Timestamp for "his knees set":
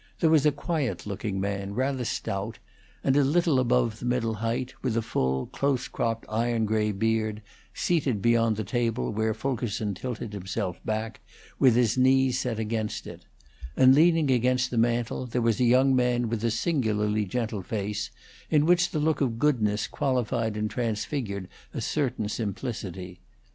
11.75-12.57